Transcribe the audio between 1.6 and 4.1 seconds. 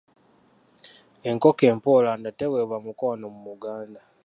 empoolanda teweebwa muko wano mu Buganda.